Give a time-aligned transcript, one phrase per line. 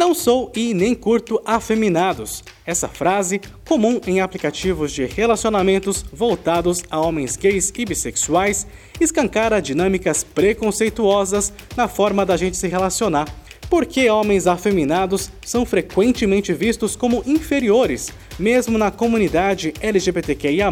[0.00, 2.42] Não sou e nem curto afeminados.
[2.64, 3.38] Essa frase,
[3.68, 8.66] comum em aplicativos de relacionamentos voltados a homens gays e bissexuais,
[8.98, 13.28] escancara dinâmicas preconceituosas na forma da gente se relacionar.
[13.68, 20.70] Porque homens afeminados são frequentemente vistos como inferiores, mesmo na comunidade LGBTQIA.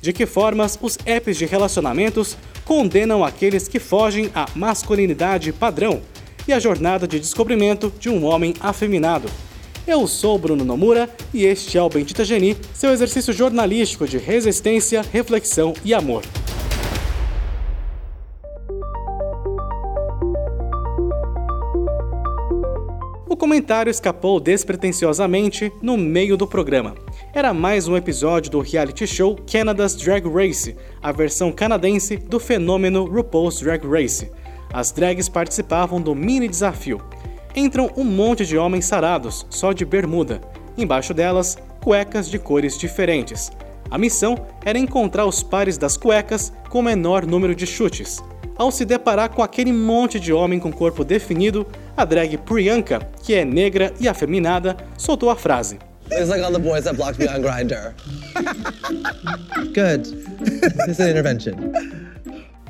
[0.00, 2.34] De que formas os apps de relacionamentos
[2.64, 6.00] condenam aqueles que fogem à masculinidade padrão
[6.48, 9.28] e a jornada de descobrimento de um homem afeminado.
[9.86, 15.04] Eu sou Bruno Nomura e este é o Bendita Geni, seu exercício jornalístico de resistência,
[15.12, 16.22] reflexão e amor.
[23.28, 26.96] O comentário escapou despretensiosamente no meio do programa.
[27.32, 33.04] Era mais um episódio do reality show Canada's Drag Race, a versão canadense do fenômeno
[33.04, 34.30] RuPaul's Drag Race.
[34.72, 37.00] As drags participavam do mini desafio.
[37.54, 40.40] Entram um monte de homens sarados, só de bermuda.
[40.76, 43.50] Embaixo delas, cuecas de cores diferentes.
[43.90, 48.22] A missão era encontrar os pares das cuecas com o menor número de chutes.
[48.56, 53.34] Ao se deparar com aquele monte de homem com corpo definido, a drag Priyanka, que
[53.34, 55.78] é negra e afeminada, soltou a frase:
[56.10, 57.94] It's like all the boys that blocked me on Grindr.
[59.74, 60.04] Good.
[60.86, 61.54] This is an intervention.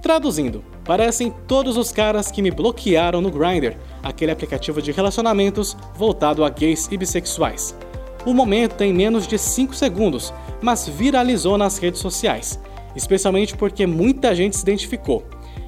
[0.00, 6.44] Traduzindo, parecem todos os caras que me bloquearam no Grindr, aquele aplicativo de relacionamentos voltado
[6.44, 7.74] a gays e bissexuais.
[8.24, 12.58] O momento tem menos de 5 segundos, mas viralizou nas redes sociais,
[12.94, 15.24] especialmente porque muita gente se identificou.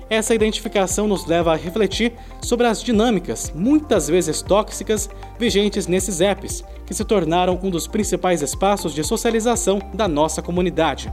[0.09, 5.09] Essa identificação nos leva a refletir sobre as dinâmicas, muitas vezes tóxicas,
[5.39, 11.13] vigentes nesses apps, que se tornaram um dos principais espaços de socialização da nossa comunidade.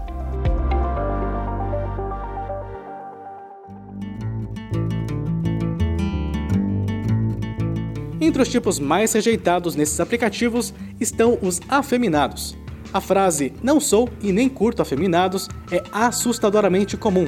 [8.38, 12.56] Entre os tipos mais rejeitados nesses aplicativos estão os afeminados.
[12.94, 17.28] A frase não sou e nem curto afeminados é assustadoramente comum.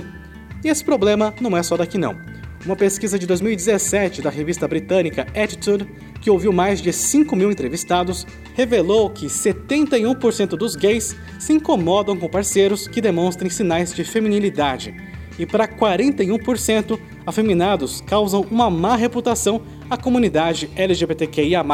[0.63, 2.15] E esse problema não é só daqui não.
[2.63, 5.89] Uma pesquisa de 2017 da revista britânica Attitude,
[6.21, 12.29] que ouviu mais de 5 mil entrevistados, revelou que 71% dos gays se incomodam com
[12.29, 14.95] parceiros que demonstrem sinais de feminilidade.
[15.39, 21.65] E para 41%, afeminados causam uma má reputação à comunidade LGBTQIA.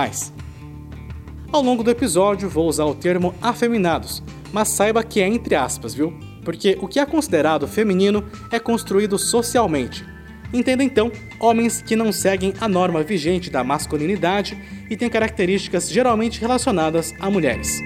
[1.51, 4.21] Ao longo do episódio, vou usar o termo afeminados,
[4.53, 6.13] mas saiba que é entre aspas, viu?
[6.43, 10.05] Porque o que é considerado feminino é construído socialmente.
[10.53, 14.57] Entenda então homens que não seguem a norma vigente da masculinidade
[14.89, 17.81] e têm características geralmente relacionadas a mulheres.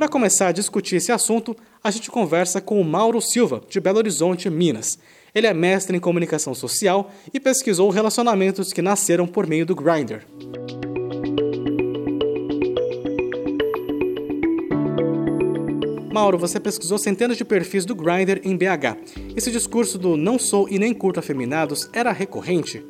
[0.00, 3.98] Para começar a discutir esse assunto, a gente conversa com o Mauro Silva, de Belo
[3.98, 4.98] Horizonte, Minas.
[5.34, 10.24] Ele é mestre em comunicação social e pesquisou relacionamentos que nasceram por meio do Grindr.
[16.10, 19.36] Mauro, você pesquisou centenas de perfis do Grindr em BH.
[19.36, 22.82] Esse discurso do não sou e nem curto afeminados era recorrente?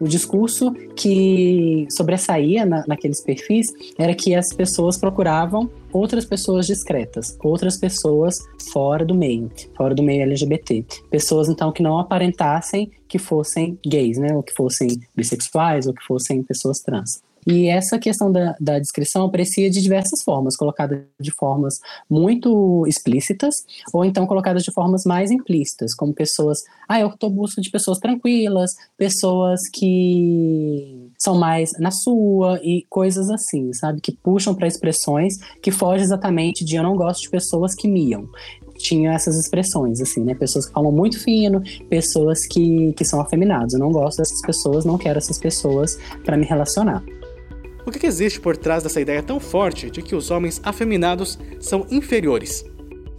[0.00, 3.68] O discurso que sobressaía na, naqueles perfis
[3.98, 8.36] era que as pessoas procuravam outras pessoas discretas, outras pessoas
[8.72, 10.84] fora do meio, fora do meio LGBT.
[11.10, 14.34] Pessoas, então, que não aparentassem que fossem gays, né?
[14.34, 17.22] Ou que fossem bissexuais, ou que fossem pessoas trans.
[17.46, 21.74] E essa questão da, da descrição aparecia de diversas formas, colocada de formas
[22.10, 23.54] muito explícitas,
[23.92, 26.58] ou então colocadas de formas mais implícitas, como pessoas.
[26.88, 33.30] Ah, eu estou busca de pessoas tranquilas, pessoas que são mais na sua e coisas
[33.30, 34.00] assim, sabe?
[34.00, 38.28] Que puxam para expressões que fogem exatamente de eu não gosto de pessoas que miam
[38.78, 40.34] tinha essas expressões, assim, né?
[40.34, 43.72] Pessoas que falam muito fino, pessoas que, que são afeminadas.
[43.72, 47.02] Eu não gosto dessas pessoas, não quero essas pessoas para me relacionar.
[47.86, 51.86] O que, existe por trás dessa ideia tão forte de que os homens afeminados são
[51.88, 52.64] inferiores?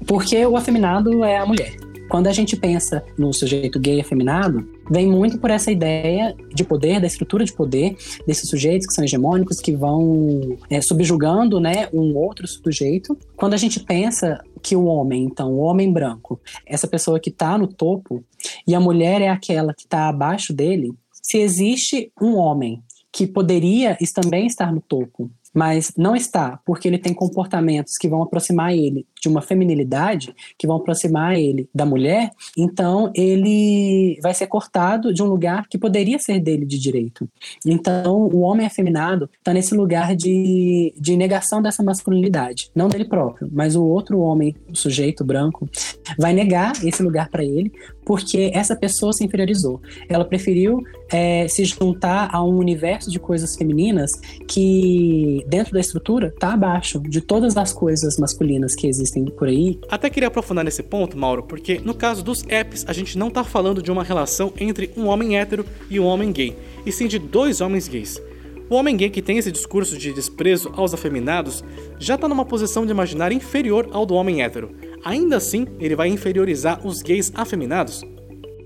[0.05, 1.77] Porque o afeminado é a mulher.
[2.09, 6.99] Quando a gente pensa no sujeito gay afeminado, vem muito por essa ideia de poder,
[6.99, 12.15] da estrutura de poder desses sujeitos que são hegemônicos, que vão é, subjugando né, um
[12.17, 13.17] outro sujeito.
[13.37, 17.57] Quando a gente pensa que o homem, então, o homem branco, essa pessoa que está
[17.57, 18.21] no topo,
[18.67, 22.81] e a mulher é aquela que está abaixo dele, se existe um homem
[23.17, 28.21] que poderia também estar no topo, mas não está, porque ele tem comportamentos que vão
[28.21, 34.47] aproximar ele de uma feminilidade que vão aproximar ele da mulher, então ele vai ser
[34.47, 37.27] cortado de um lugar que poderia ser dele de direito.
[37.65, 43.49] Então o homem afeminado está nesse lugar de, de negação dessa masculinidade, não dele próprio,
[43.51, 45.69] mas o outro homem, o sujeito branco,
[46.17, 47.71] vai negar esse lugar para ele
[48.07, 49.81] porque essa pessoa se inferiorizou.
[50.07, 50.81] Ela preferiu
[51.11, 54.09] é, se juntar a um universo de coisas femininas
[54.47, 59.79] que, dentro da estrutura, está abaixo de todas as coisas masculinas que existem por aí.
[59.89, 63.43] Até queria aprofundar nesse ponto, Mauro, porque no caso dos apps, a gente não está
[63.43, 66.55] falando de uma relação entre um homem hétero e um homem gay,
[66.85, 68.21] e sim de dois homens gays.
[68.69, 71.63] O homem gay que tem esse discurso de desprezo aos afeminados
[71.97, 74.75] já está numa posição de imaginar inferior ao do homem hétero
[75.07, 78.03] ainda assim ele vai inferiorizar os gays afeminados?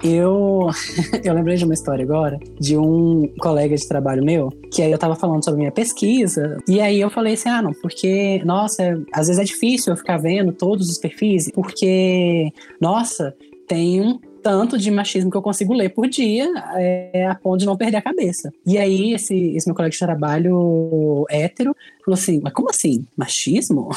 [0.04, 0.70] Eu,
[1.24, 4.98] eu lembrei de uma história agora de um colega de trabalho meu, que aí eu
[4.98, 9.28] tava falando sobre minha pesquisa, e aí eu falei assim: ah, não, porque, nossa, às
[9.28, 13.36] vezes é difícil eu ficar vendo todos os perfis, porque, nossa,
[13.68, 17.66] tem um tanto de machismo que eu consigo ler por dia é, a ponto de
[17.66, 18.52] não perder a cabeça.
[18.66, 23.06] E aí, esse, esse meu colega de trabalho hétero falou assim: Mas como assim?
[23.16, 23.90] Machismo?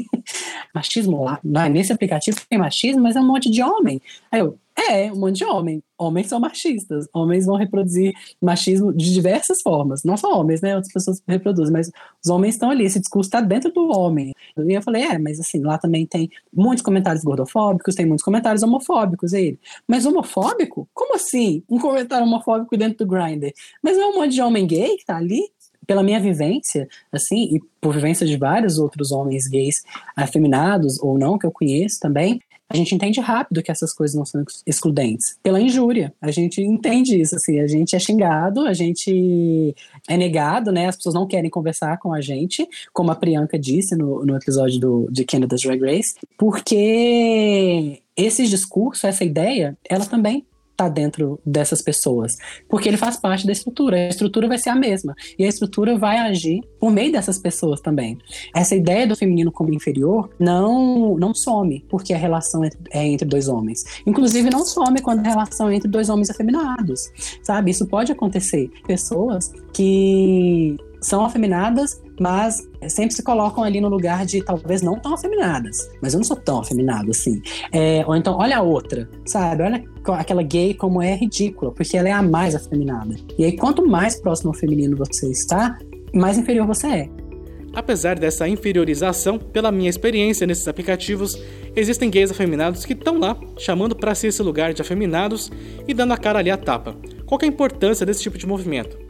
[0.74, 1.40] machismo lá?
[1.42, 4.00] Não, nesse aplicativo tem machismo, mas é um monte de homem.
[4.30, 4.58] Aí eu,
[4.88, 5.82] é, um monte de homem.
[5.98, 7.06] Homens são machistas.
[7.12, 10.02] Homens vão reproduzir machismo de diversas formas.
[10.04, 10.74] Não só homens, né?
[10.74, 11.90] Outras pessoas reproduzem, mas
[12.24, 12.84] os homens estão ali.
[12.84, 14.32] Esse discurso está dentro do homem.
[14.56, 18.62] E eu falei, é, mas assim, lá também tem muitos comentários gordofóbicos, tem muitos comentários
[18.62, 19.32] homofóbicos.
[19.32, 20.88] Ele, mas homofóbico?
[20.94, 21.62] Como assim?
[21.68, 23.52] Um comentário homofóbico dentro do Grindr?
[23.82, 25.42] Mas é um monte de homem gay que tá ali?
[25.86, 29.82] pela minha vivência, assim, e por vivência de vários outros homens gays
[30.14, 34.24] afeminados ou não que eu conheço também, a gente entende rápido que essas coisas não
[34.24, 35.36] são excludentes.
[35.42, 39.74] Pela injúria, a gente entende isso, assim, a gente é xingado, a gente
[40.08, 40.86] é negado, né?
[40.86, 44.78] As pessoas não querem conversar com a gente, como a Priyanka disse no, no episódio
[44.78, 50.46] do, de Canada's Drag Race, porque esse discurso, essa ideia, ela também
[50.80, 52.36] está dentro dessas pessoas,
[52.68, 53.96] porque ele faz parte da estrutura.
[53.96, 57.80] A estrutura vai ser a mesma e a estrutura vai agir por meio dessas pessoas
[57.80, 58.18] também.
[58.54, 63.48] Essa ideia do feminino como inferior não não some porque a relação é entre dois
[63.48, 63.84] homens.
[64.06, 67.10] Inclusive não some quando a relação é entre dois homens afeminados,
[67.42, 67.70] sabe?
[67.70, 68.70] Isso pode acontecer.
[68.86, 75.14] Pessoas que são afeminadas, mas sempre se colocam ali no lugar de talvez não tão
[75.14, 75.88] afeminadas.
[76.02, 77.40] Mas eu não sou tão afeminado assim.
[77.72, 79.62] É, ou então, olha a outra, sabe?
[79.62, 79.82] Olha
[80.12, 83.16] aquela gay como é ridícula, porque ela é a mais afeminada.
[83.38, 85.78] E aí, quanto mais próximo ao feminino você está,
[86.14, 87.08] mais inferior você é.
[87.72, 91.40] Apesar dessa inferiorização, pela minha experiência nesses aplicativos,
[91.74, 95.50] existem gays afeminados que estão lá, chamando para si esse lugar de afeminados
[95.86, 96.96] e dando a cara ali a tapa.
[97.24, 99.09] Qual é a importância desse tipo de movimento?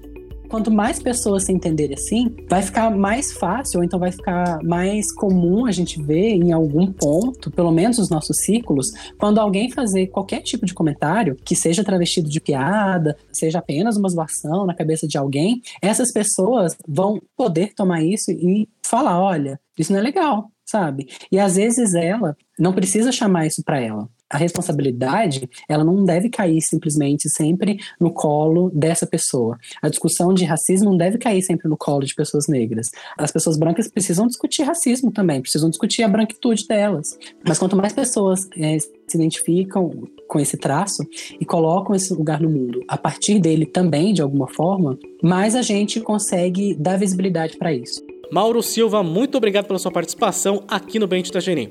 [0.51, 5.15] Quanto mais pessoas se entenderem assim, vai ficar mais fácil, ou então vai ficar mais
[5.15, 10.09] comum a gente ver em algum ponto, pelo menos nos nossos círculos, quando alguém fazer
[10.09, 15.07] qualquer tipo de comentário, que seja travestido de piada, seja apenas uma zoação na cabeça
[15.07, 20.51] de alguém, essas pessoas vão poder tomar isso e falar: olha, isso não é legal,
[20.67, 21.09] sabe?
[21.31, 26.29] E às vezes ela não precisa chamar isso para ela a responsabilidade ela não deve
[26.29, 29.59] cair simplesmente sempre no colo dessa pessoa.
[29.83, 32.91] A discussão de racismo não deve cair sempre no colo de pessoas negras.
[33.19, 37.19] As pessoas brancas precisam discutir racismo também, precisam discutir a branquitude delas.
[37.47, 39.91] Mas quanto mais pessoas é, se identificam
[40.29, 41.03] com esse traço
[41.41, 45.63] e colocam esse lugar no mundo a partir dele também, de alguma forma, mais a
[45.63, 48.01] gente consegue dar visibilidade para isso.
[48.33, 51.69] Mauro Silva, muito obrigado pela sua participação aqui no Bente da Gerim.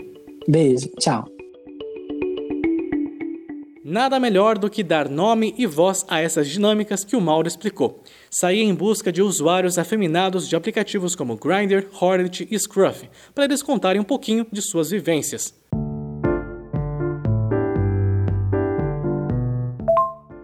[0.47, 1.38] Beijo, tchau.
[3.91, 8.03] Nada melhor do que dar nome e voz a essas dinâmicas que o Mauro explicou.
[8.29, 13.63] Sair em busca de usuários afeminados de aplicativos como Grindr, Hornet e Scruff, para eles
[13.63, 15.55] contarem um pouquinho de suas vivências.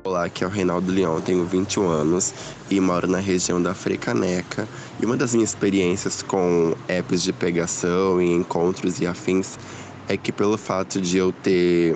[0.04, 2.34] Olá, aqui é o Reinaldo Leão, tenho 21 anos
[2.72, 4.68] e moro na região da Frecaneca.
[5.00, 9.60] E uma das minhas experiências com apps de pegação e encontros e afins
[10.08, 11.96] é que pelo fato de eu ter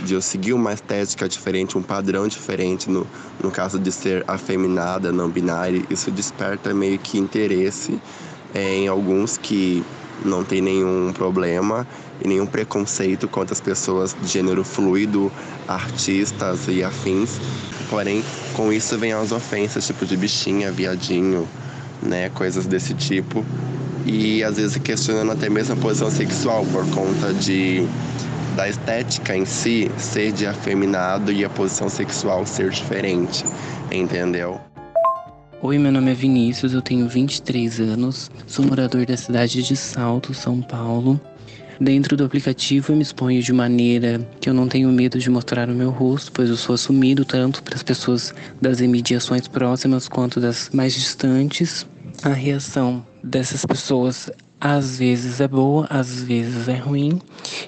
[0.00, 3.06] de eu seguir uma estética diferente, um padrão diferente, no,
[3.42, 8.00] no caso de ser afeminada, não binária, isso desperta meio que interesse
[8.54, 9.84] é, em alguns que
[10.24, 11.86] não tem nenhum problema
[12.22, 15.32] e nenhum preconceito contra as pessoas de gênero fluido,
[15.66, 17.40] artistas e afins.
[17.88, 21.48] Porém, com isso vem as ofensas, tipo de bichinha, viadinho,
[22.00, 23.44] né, coisas desse tipo.
[24.04, 27.86] E às vezes questionando até mesmo a posição sexual por conta de
[28.52, 33.44] da estética em si ser de afeminado e a posição sexual ser diferente,
[33.90, 34.60] entendeu?
[35.60, 40.34] Oi, meu nome é Vinícius, eu tenho 23 anos, sou morador da cidade de Salto,
[40.34, 41.20] São Paulo.
[41.80, 45.68] Dentro do aplicativo eu me exponho de maneira que eu não tenho medo de mostrar
[45.68, 50.40] o meu rosto, pois eu sou assumido tanto para as pessoas das imediações próximas quanto
[50.40, 51.86] das mais distantes.
[52.22, 54.30] A reação dessas pessoas
[54.64, 57.20] às vezes é boa, às vezes é ruim.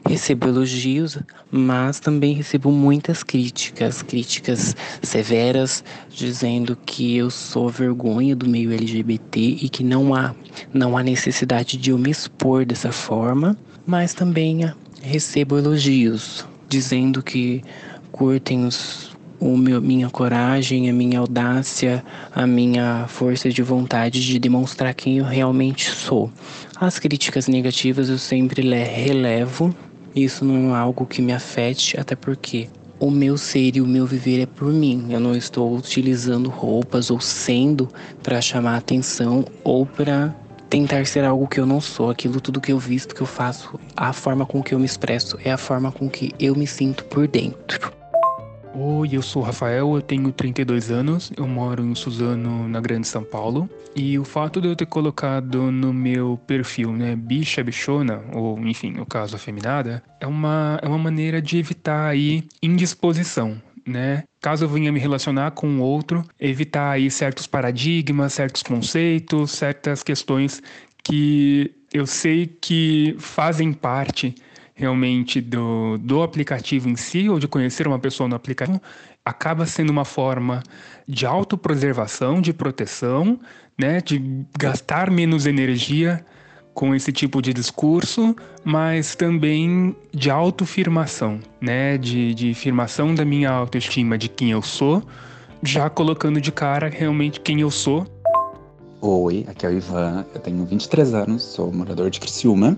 [0.08, 1.18] Recebo elogios,
[1.50, 9.40] mas também recebo muitas críticas, críticas severas, dizendo que eu sou vergonha do meio LGBT
[9.40, 10.32] e que não há,
[10.73, 13.58] não há necessidade de eu me expor dessa forma.
[13.84, 17.61] Mas também recebo elogios, dizendo que
[18.12, 24.38] curtem os, o meu, minha coragem, a minha audácia, a minha força de vontade de
[24.38, 26.31] demonstrar quem eu realmente sou.
[26.81, 29.75] As críticas negativas eu sempre relevo,
[30.14, 32.69] isso não é algo que me afete, até porque
[33.00, 35.07] o meu ser e o meu viver é por mim.
[35.11, 37.88] Eu não estou utilizando roupas ou sendo
[38.23, 40.35] para chamar atenção ou para
[40.71, 42.11] tentar ser algo que eu não sou.
[42.11, 45.38] Aquilo tudo que eu visto, que eu faço, a forma com que eu me expresso
[45.45, 48.03] é a forma com que eu me sinto por dentro.
[48.76, 53.07] Oi, eu sou o Rafael, eu tenho 32 anos, eu moro em Suzano, na Grande
[53.07, 53.71] São Paulo.
[53.95, 58.90] E o fato de eu ter colocado no meu perfil, né, bicha, bichona, ou enfim,
[58.90, 64.25] no caso afeminada, é uma, é uma maneira de evitar aí indisposição, né?
[64.40, 70.61] Caso eu venha me relacionar com outro, evitar aí certos paradigmas, certos conceitos, certas questões
[71.04, 74.35] que eu sei que fazem parte
[74.75, 78.81] realmente do, do aplicativo em si ou de conhecer uma pessoa no aplicativo
[79.25, 80.62] acaba sendo uma forma
[81.09, 83.38] de autopreservação, de proteção,
[83.78, 86.25] né, de gastar menos energia
[86.75, 93.50] com esse tipo de discurso, mas também de autoafirmação, né, de, de afirmação da minha
[93.50, 95.02] autoestima de quem eu sou,
[95.62, 98.07] já colocando de cara realmente quem eu sou.
[99.00, 102.76] Oi, aqui é o Ivan, eu tenho 23 anos, sou morador de Criciúma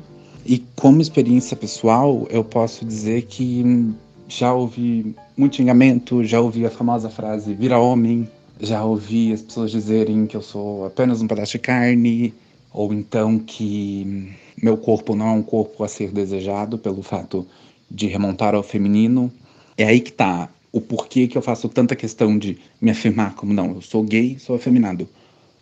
[0.48, 3.92] e como experiência pessoal, eu posso dizer que
[4.28, 8.28] já ouvi muito xingamento, já ouvi a famosa frase vira homem,
[8.60, 12.32] já ouvi as pessoas dizerem que eu sou apenas um pedaço de carne,
[12.72, 17.44] ou então que meu corpo não é um corpo a ser desejado pelo fato
[17.90, 19.32] de remontar ao feminino.
[19.76, 23.52] É aí que tá o porquê que eu faço tanta questão de me afirmar como
[23.52, 25.08] não, eu sou gay, sou afeminado.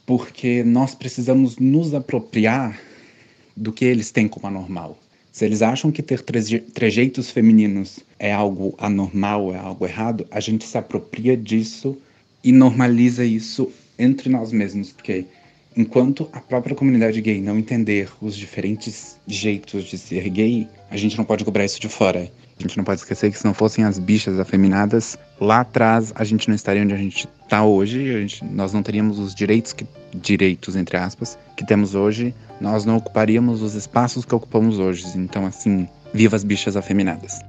[0.04, 2.78] Porque nós precisamos nos apropriar
[3.56, 4.98] do que eles têm como anormal.
[5.32, 6.22] Se eles acham que ter
[6.72, 11.96] trejeitos femininos é algo anormal, é algo errado, a gente se apropria disso
[12.42, 15.24] e normaliza isso entre nós mesmos, porque
[15.76, 21.18] enquanto a própria comunidade gay não entender os diferentes jeitos de ser gay, a gente
[21.18, 22.30] não pode cobrar isso de fora.
[22.58, 26.22] A gente não pode esquecer que se não fossem as bichas afeminadas, lá atrás a
[26.22, 29.84] gente não estaria onde a gente está hoje, gente, nós não teríamos os direitos, que,
[30.14, 35.04] direitos, entre aspas, que temos hoje, nós não ocuparíamos os espaços que ocupamos hoje.
[35.16, 37.40] Então, assim, viva as bichas afeminadas.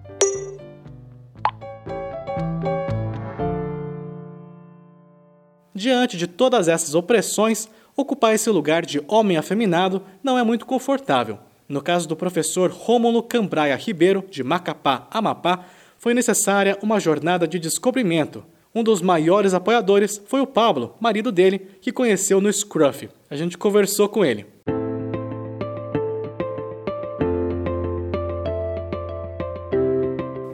[5.74, 11.38] Diante de todas essas opressões, ocupar esse lugar de homem afeminado não é muito confortável.
[11.67, 15.65] No caso do professor Rômulo Cambraia Ribeiro, de Macapá, Amapá,
[15.98, 18.43] foi necessária uma jornada de descobrimento.
[18.74, 23.10] Um dos maiores apoiadores foi o Pablo, marido dele, que conheceu no Scruff.
[23.29, 24.45] A gente conversou com ele.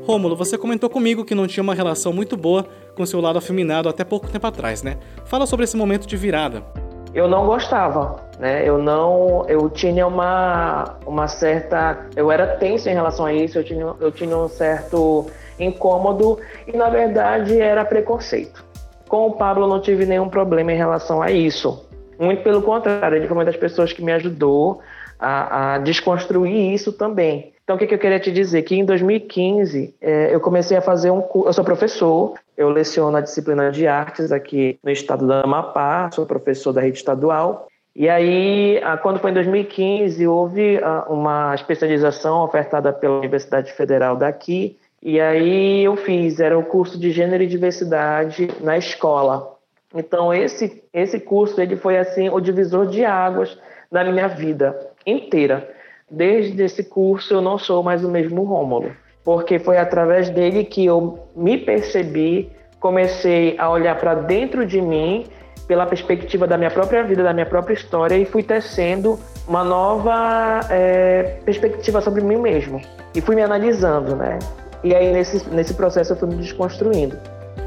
[0.03, 2.65] Rômulo, você comentou comigo que não tinha uma relação muito boa
[2.95, 4.97] com seu lado afeminado até pouco tempo atrás, né?
[5.25, 6.63] Fala sobre esse momento de virada.
[7.13, 8.67] Eu não gostava, né?
[8.67, 13.59] Eu não, eu tinha uma, uma certa, eu era tenso em relação a isso.
[13.59, 15.27] Eu tinha, eu tinha um certo
[15.59, 18.63] incômodo e na verdade era preconceito.
[19.09, 21.85] Com o Pablo não tive nenhum problema em relação a isso.
[22.17, 24.79] Muito pelo contrário, ele foi uma das pessoas que me ajudou
[25.19, 27.53] a, a desconstruir isso também.
[27.63, 28.63] Então, o que, que, eu queria te dizer?
[28.63, 31.49] Que em 2015 é, eu comecei a fazer um curso.
[31.49, 36.25] Eu sou professor, eu leciono a disciplina de artes aqui no estado do Amapá, sou
[36.25, 37.67] professor da rede estadual.
[37.96, 40.79] E aí, quando foi em 2015, houve
[41.10, 44.77] uma especialização ofertada pela Universidade Federal daqui.
[45.01, 49.58] E aí eu fiz, era o curso de Gênero e Diversidade na escola.
[49.93, 53.58] Então esse esse curso ele foi assim o divisor de águas
[53.91, 55.67] da minha vida inteira
[56.12, 58.91] desde esse curso eu não sou mais o mesmo Rômulo,
[59.23, 65.25] porque foi através dele que eu me percebi, comecei a olhar para dentro de mim
[65.67, 70.59] pela perspectiva da minha própria vida, da minha própria história e fui tecendo uma nova
[70.69, 72.81] é, perspectiva sobre mim mesmo
[73.15, 74.39] e fui me analisando, né?
[74.83, 77.17] E aí nesse nesse processo eu fui me desconstruindo.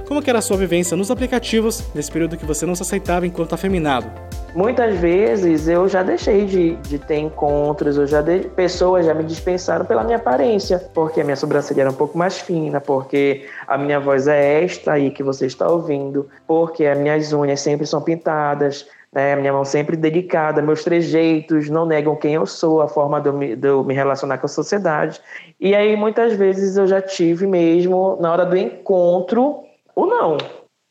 [0.06, 3.26] Como que era a sua vivência nos aplicativos nesse período que você não se aceitava
[3.26, 4.10] enquanto afeminado?
[4.54, 9.24] muitas vezes eu já deixei de, de ter encontros, eu já de, pessoas já me
[9.24, 13.76] dispensaram pela minha aparência, porque a minha sobrancelha era um pouco mais fina, porque a
[13.76, 18.00] minha voz é esta aí que você está ouvindo, porque as minhas unhas sempre são
[18.00, 19.36] pintadas, né?
[19.36, 23.32] Minha mão sempre dedicada, meus trejeitos não negam quem eu sou, a forma de eu,
[23.32, 25.20] me, de eu me relacionar com a sociedade.
[25.60, 29.62] E aí, muitas vezes, eu já tive mesmo, na hora do encontro,
[29.94, 30.36] o não.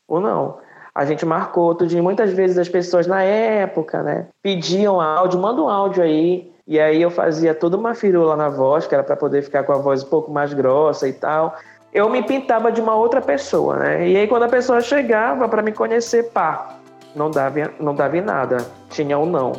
[0.08, 0.58] O não.
[0.94, 2.02] A gente marcou outro dia.
[2.02, 6.52] Muitas vezes as pessoas na época, né, pediam áudio, manda um áudio aí.
[6.66, 9.72] E aí eu fazia toda uma firula na voz, que era para poder ficar com
[9.72, 11.54] a voz um pouco mais grossa e tal.
[11.92, 14.08] Eu me pintava de uma outra pessoa, né?
[14.08, 16.78] E aí quando a pessoa chegava para me conhecer, pá,
[17.14, 18.66] não dava, não dava em nada.
[18.88, 19.52] Tinha um não.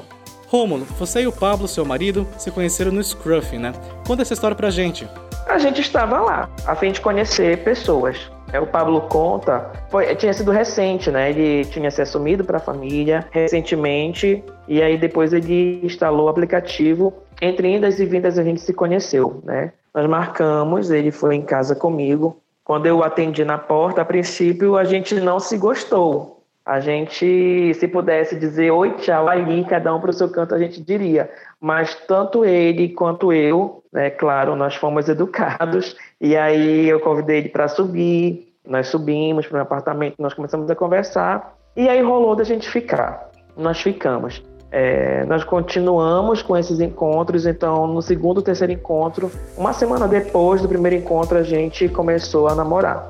[0.47, 3.73] Rômulo, você e o Pablo, seu marido, se conheceram no Scruff, né?
[4.07, 5.07] Conta essa história pra gente.
[5.55, 8.29] A gente estava lá, a fim de conhecer pessoas.
[8.51, 11.29] É, o Pablo conta, foi, tinha sido recente, né?
[11.29, 17.13] Ele tinha se assumido para a família recentemente e aí depois ele instalou o aplicativo.
[17.41, 19.71] Entre indas e vindas a gente se conheceu, né?
[19.93, 22.35] Nós marcamos, ele foi em casa comigo.
[22.61, 26.35] Quando eu atendi na porta, a princípio a gente não se gostou,
[26.65, 30.57] a gente, se pudesse dizer oi, tchau, aí, cada um para o seu canto, a
[30.57, 31.29] gente diria.
[31.65, 35.95] Mas tanto ele quanto eu, né, claro, nós fomos educados.
[36.21, 40.75] E aí eu convidei ele para subir, nós subimos para o apartamento, nós começamos a
[40.75, 41.57] conversar.
[41.75, 43.31] E aí rolou da gente ficar.
[43.57, 44.43] Nós ficamos.
[44.71, 50.67] É, nós continuamos com esses encontros, então no segundo, terceiro encontro, uma semana depois do
[50.67, 53.09] primeiro encontro, a gente começou a namorar.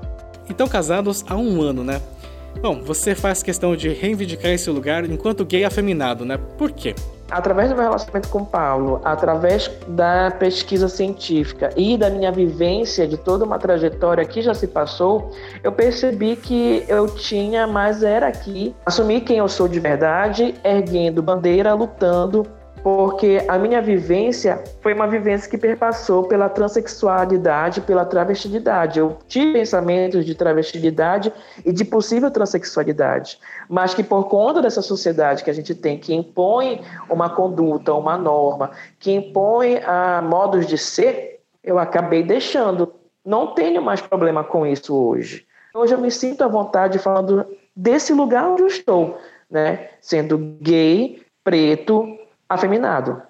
[0.50, 2.01] Então, casados há um ano, né?
[2.62, 6.39] Bom, você faz questão de reivindicar esse lugar enquanto gay afeminado, né?
[6.57, 6.95] Por quê?
[7.29, 13.17] Através do meu relacionamento com Paulo, através da pesquisa científica e da minha vivência de
[13.17, 15.32] toda uma trajetória que já se passou,
[15.63, 21.22] eu percebi que eu tinha mais era aqui assumir quem eu sou de verdade, erguendo
[21.22, 22.46] bandeira, lutando
[22.85, 28.99] porque a minha vivência foi uma vivência que perpassou pela transexualidade, pela travestilidade.
[28.99, 31.33] Eu tive pensamentos de travestilidade
[31.65, 36.13] e de possível transexualidade, mas que por conta dessa sociedade que a gente tem, que
[36.13, 42.93] impõe uma conduta, uma norma, que impõe ah, modos de ser, eu acabei deixando.
[43.25, 45.43] Não tenho mais problema com isso hoje.
[45.73, 49.17] Hoje eu me sinto à vontade falando desse lugar onde eu estou,
[49.49, 49.89] né?
[49.99, 53.22] Sendo gay, preto, afeminado.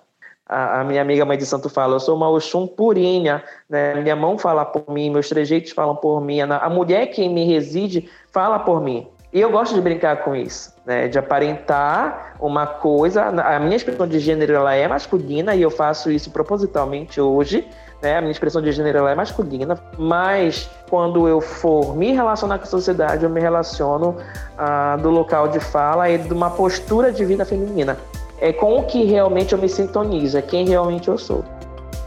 [0.48, 3.96] A, a, minha amiga Mãe de Santo fala, eu sou uma Oxum purinha, né?
[3.96, 8.08] minha mão fala por mim, meus trejeitos falam por mim, a mulher que me reside
[8.32, 9.08] fala por mim.
[9.34, 11.08] E eu gosto de brincar com isso, né?
[11.08, 13.24] de aparentar uma coisa.
[13.24, 17.68] A minha expressão de gênero ela é masculina e eu faço isso propositalmente hoje.
[18.02, 18.18] Né?
[18.18, 22.64] A minha expressão de gênero ela é masculina, mas quando eu for me relacionar com
[22.64, 24.16] a sociedade, eu me relaciono
[24.58, 27.98] ah, do local de fala e de uma postura de vida feminina
[28.46, 31.44] é com o que realmente eu me sintonizo, é quem realmente eu sou.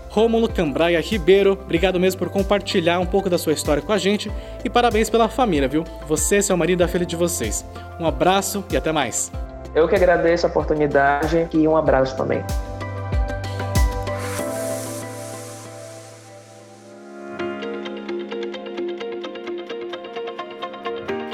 [0.09, 4.31] Rômulo Cambraia Ribeiro, obrigado mesmo por compartilhar um pouco da sua história com a gente
[4.65, 5.83] e parabéns pela família, viu?
[6.07, 7.65] Você, seu marido, a filha de vocês.
[7.99, 9.33] Um abraço e até mais.
[9.75, 12.45] Eu que agradeço a oportunidade e um abraço também.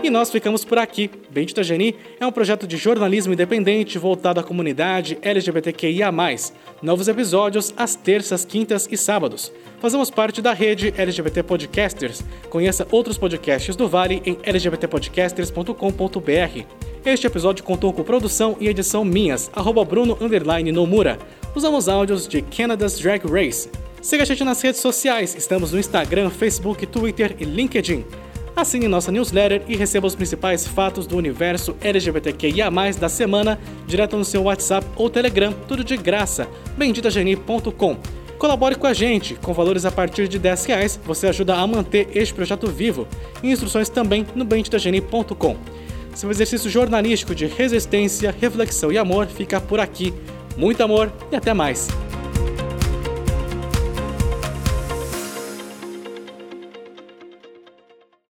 [0.05, 1.11] E nós ficamos por aqui.
[1.31, 6.13] Bendita Geni é um projeto de jornalismo independente voltado à comunidade LGBTQIA+.
[6.83, 9.51] Novos episódios às terças, quintas e sábados.
[9.81, 12.23] Fazemos parte da rede LGBT Podcasters.
[12.51, 16.67] Conheça outros podcasts do Vale em lgbtpodcasters.com.br.
[17.03, 20.19] Este episódio contou com produção e edição minhas, arroba Bruno
[20.71, 21.19] Nomura.
[21.55, 23.71] Usamos áudios de Canada's Drag Race.
[24.03, 28.05] Siga a gente nas redes sociais, estamos no Instagram, Facebook, Twitter e LinkedIn.
[28.57, 34.25] Assine nossa newsletter e receba os principais fatos do universo LGBTQIA+, da semana, direto no
[34.25, 36.49] seu WhatsApp ou Telegram, tudo de graça.
[36.77, 37.97] benditageni.com
[38.39, 42.09] Colabore com a gente, com valores a partir de 10 reais, você ajuda a manter
[42.15, 43.09] este projeto vivo.
[43.43, 45.57] E instruções também no benditageni.com.
[46.15, 50.15] Seu exercício jornalístico de resistência, reflexão e amor fica por aqui.
[50.57, 51.89] Muito amor e até mais!